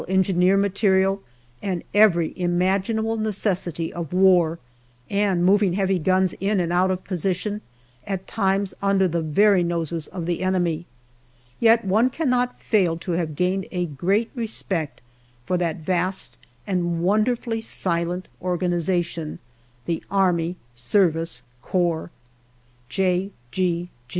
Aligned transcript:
E. 0.09 0.17
material, 0.55 1.21
and 1.61 1.83
every 1.93 2.33
imaginable 2.35 3.17
necessity 3.17 3.93
of 3.93 4.11
war, 4.11 4.57
and 5.11 5.45
moving 5.45 5.73
heavy 5.73 5.99
guns 5.99 6.33
in 6.39 6.59
and 6.59 6.73
out 6.73 6.89
of 6.89 7.03
position, 7.03 7.61
at 8.07 8.25
times 8.25 8.73
under 8.81 9.07
the 9.07 9.21
very 9.21 9.61
noses 9.61 10.07
of 10.07 10.25
the 10.25 10.41
enemy, 10.41 10.87
yet 11.59 11.85
one 11.85 12.09
cannot 12.09 12.59
fail 12.59 12.97
to 12.97 13.11
have 13.11 13.35
gained 13.35 13.67
a 13.69 13.85
great 13.85 14.31
respect 14.33 15.01
for 15.45 15.55
that 15.55 15.75
vast 15.77 16.35
and 16.65 17.01
won 17.03 17.23
derfully 17.23 17.61
silent 17.61 18.27
organization, 18.41 19.37
the 19.85 20.03
Army 20.09 20.55
Service 20.73 21.43
Corps. 21.61 22.09
J. 22.89 23.29